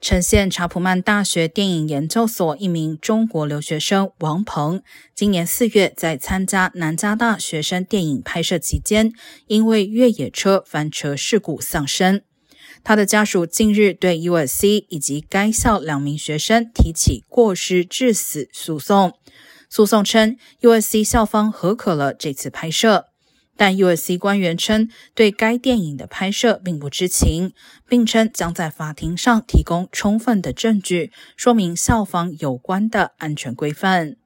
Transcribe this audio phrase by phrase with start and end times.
[0.00, 4.82] 呈现查普曼大学电影研究所一名中国留学生王鹏，
[5.14, 9.12] 今年四月在参加南加大学生电影拍摄期间，
[9.46, 12.22] 因为越野车翻车事故丧生。
[12.82, 19.12] 他的家属近日对 USC 以及该校两名学生提起过失致死诉讼。
[19.68, 23.09] 诉讼称，USC 校方合可了这次拍摄。
[23.60, 27.52] 但 USC 官员称，对该电影的拍摄并不知情，
[27.86, 34.19] 并称将在法庭上提供充分的证据，说明校方有关的安全规范。